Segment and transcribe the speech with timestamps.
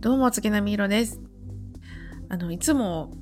[0.00, 1.20] どうも、月並みいろです。
[2.30, 3.12] あの、いつも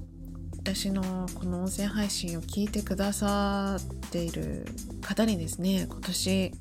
[0.58, 4.65] 私のこの音声配信を聞いてくださっている
[5.01, 6.53] 方にですね、今年、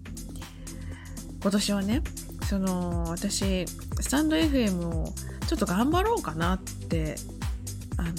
[1.40, 2.02] 今年はね、
[2.50, 5.14] その、私、スタンド FM を
[5.48, 7.14] ちょっと頑張ろうかなって、
[7.98, 8.12] あの、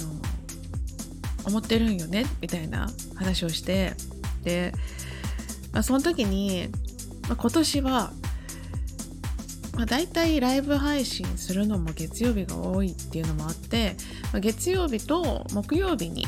[1.47, 3.93] 思ってるんよね、みたいな話をして、
[4.45, 4.71] で、
[5.73, 6.69] まあ、その時に、
[7.23, 8.13] まあ、今年は
[9.79, 13.95] まあ、大体ライブ配信するのも月曜日が多いっていうのもあって、
[14.33, 16.27] まあ、月曜日と木曜日に、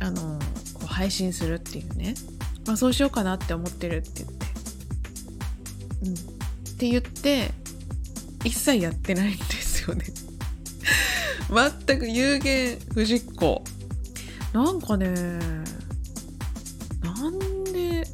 [0.00, 0.38] あの
[0.72, 2.14] こう配信するっていうね、
[2.66, 4.46] まあ、そうしようかなって思ってるって言って。
[6.06, 6.14] うん。
[6.14, 6.16] っ
[6.78, 7.50] て言って、
[8.44, 10.06] 一切やってないんですよね
[11.86, 13.62] 全く有言不実行。
[14.54, 15.10] なんかね、
[17.02, 18.08] なんで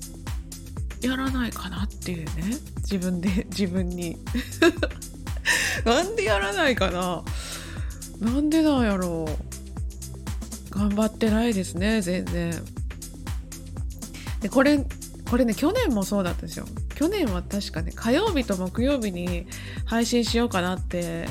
[1.02, 2.71] やらないかなっていうね。
[2.92, 4.18] 自分で 自分に。
[5.84, 7.24] なんでやらないかな。
[8.20, 10.78] なんでなんやろう。
[10.78, 12.62] 頑張ってないですね全然。
[14.40, 14.84] でこれ
[15.30, 16.66] これね去年もそうだったんですよ。
[16.94, 19.46] 去年は確かね火曜日と木曜日に
[19.86, 21.26] 配信しようかなって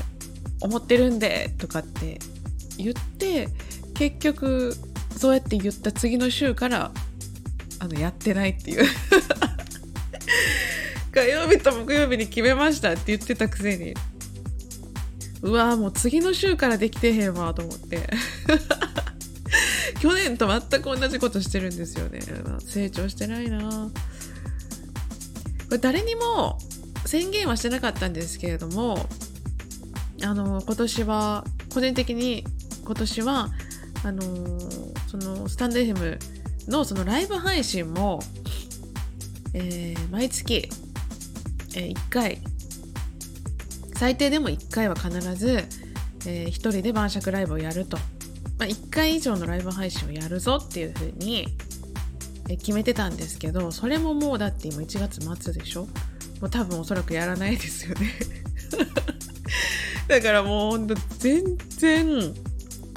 [0.62, 2.20] 思ってるんでとかって
[2.78, 3.48] 言って
[3.94, 4.75] 結局
[5.16, 6.92] そうやって言った次の週から
[7.80, 8.86] あのやってないっていう。
[11.14, 13.94] 火曜日と木曜日に決めましたって言ってたくせに。
[15.42, 18.09] うわもう次の週からできてへんわと思って。
[20.00, 22.20] 去年と全く同じことしてるんですよね。
[22.66, 23.92] 成長してないな
[25.72, 26.58] これ誰にも
[27.06, 29.08] 宣言はしてなかったんですけれども
[30.23, 32.44] あの今年は個人的に
[32.84, 33.50] 今年は
[34.03, 34.23] あの
[35.08, 36.18] そのスタンド FM
[36.68, 38.22] のそのライブ配信も、
[39.53, 40.70] えー、毎月
[41.76, 42.42] えー、1回。
[43.96, 45.64] 最低でも1回は必ず、
[46.26, 47.98] えー、1人で晩酌ライブをやると、
[48.58, 51.48] まあ、1回以上のライブ配信をやるぞっていうふうに、
[52.50, 55.86] えー、決めてたんですけどそれももうだって今1月末でしょ？
[56.42, 58.12] もう多分おそらくやらないですよね。
[60.08, 61.44] だからもうほんと全
[61.78, 62.34] 然、うん、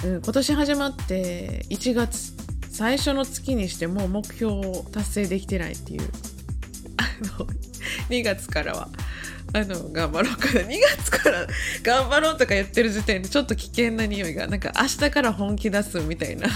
[0.05, 2.33] 今年始まって1月
[2.71, 6.09] 最初の月にしてもう目標を達成できてないっていう。
[6.97, 7.05] あ
[7.41, 7.47] の
[8.09, 8.89] 2月からは
[9.53, 10.61] あの頑張ろうかな。
[10.63, 11.47] 2月から
[11.83, 16.49] 頑張ろうとか言ってる時点でちょっと危険な匂いがなんか明日から本気出すみたいな。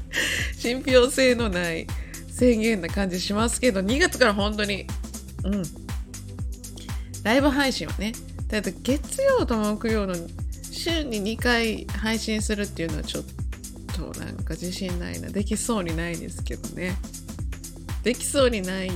[0.58, 1.86] 信憑性のない
[2.30, 4.86] 宣言な感じしますけど2月から本当に
[5.44, 5.62] うん。
[7.22, 8.12] ライブ配信はね。
[8.48, 10.14] だって月曜と木曜の
[10.70, 13.24] 週に2回配信するっていうのはちょっ
[13.94, 15.30] となんか自信ないな。
[15.30, 16.96] できそうにないですけどね。
[18.02, 18.90] できそうにない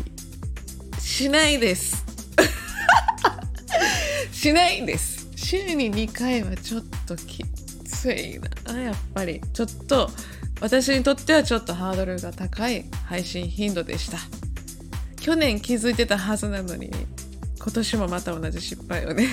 [1.18, 2.04] しないです。
[4.30, 5.26] しないです。
[5.34, 7.44] 週に2回はちょっとき
[7.84, 8.38] つい
[8.72, 8.80] な。
[8.80, 9.40] やっぱり。
[9.52, 10.12] ちょっと
[10.60, 14.18] 私にとってはちょっとハードルが高い配信頻度でした。
[15.20, 16.88] 去年気づいてたはずなのに
[17.58, 19.26] 今年もまた同じ失敗をね。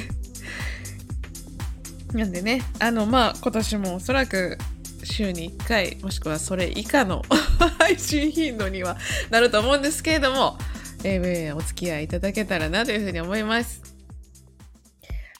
[2.14, 2.64] なんでね。
[2.80, 4.58] あのまあ今年もおそらく
[5.04, 7.22] 週に1回もしくはそれ以下の
[7.78, 8.98] 配信頻度には
[9.30, 10.58] なると思うんですけれども
[11.08, 13.96] えー、お付き合いいただけたらなというふうに思います。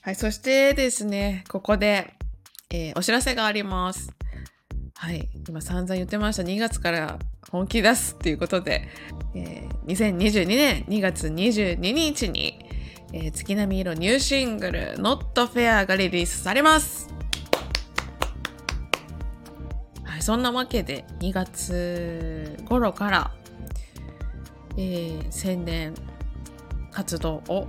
[0.00, 2.14] はい、そしてですね、ここで、
[2.70, 4.12] えー、お知らせがあります。
[4.94, 6.44] はい、今散々言ってました。
[6.44, 7.18] 2月から
[7.50, 8.86] 本気出すっていうことで、
[9.34, 12.64] えー、2022年2月22日に、
[13.12, 17.12] えー、月並み色ニューシングル Not Fair がリリースされます。
[20.04, 23.35] はい、そんなわけで2月頃から
[24.76, 25.94] えー、宣伝
[26.92, 27.68] 活動を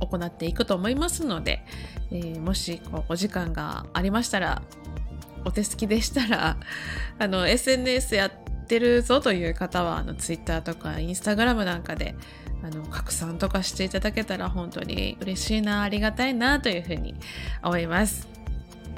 [0.00, 1.64] 行っていくと思いますので、
[2.10, 4.62] えー、もしこうお時間がありましたら
[5.44, 6.56] お手すきでしたら
[7.18, 8.32] あの SNS やっ
[8.66, 12.14] てるぞという方はあの Twitter とか Instagram なんかで
[12.62, 17.14] あの拡散とかしていただけたら本当に嬉しいなありがたいなというふうに
[17.62, 18.28] 思います。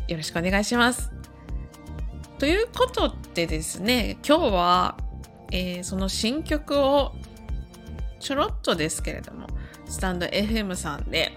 [0.07, 1.11] よろしくお願いします。
[2.39, 4.97] ということでですね今日は、
[5.51, 7.15] えー、その新曲を
[8.21, 9.47] ちょろっとですけれども、
[9.87, 11.33] スタンド FM さんで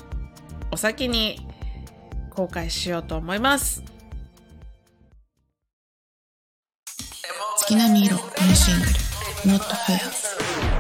[0.72, 1.46] お先に
[2.30, 3.84] 公開しようと思います。
[7.58, 10.77] 月並み色ニューシングル Not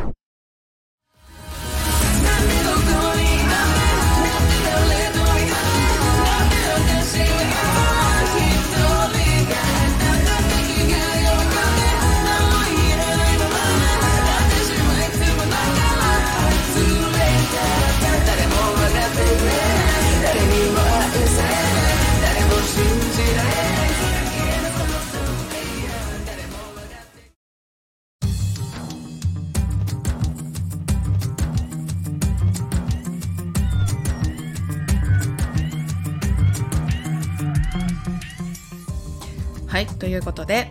[39.77, 40.67] はいということで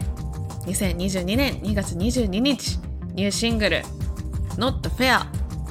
[0.62, 2.80] 2022年2月22日
[3.14, 3.84] ニューシングル
[4.58, 5.24] 「Not Fair」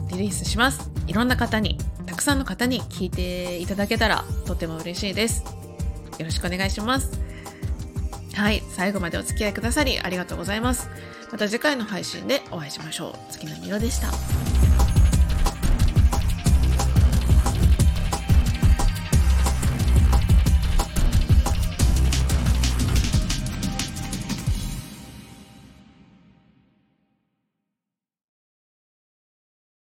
[0.10, 0.90] リリースします。
[1.06, 5.44] いろんな方にたくさんの方に聞いていただけたらとても嬉しいです。
[6.18, 7.20] よろしくお願いします。
[8.36, 10.88] はい最後までお付き合いくださりありがとうございます。
[11.30, 13.34] また次回の配信でお会いしましょう。
[13.34, 14.65] 月のみろでした。